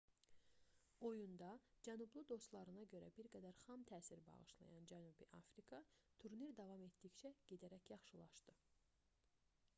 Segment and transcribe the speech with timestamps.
[1.09, 1.49] oyunda
[1.87, 5.83] cənublu dostlarına görə bir qədər xam təsir bağışlayan cənubi afrika
[6.25, 8.59] turnir davam etdikcə gedərək yaxşılaşdı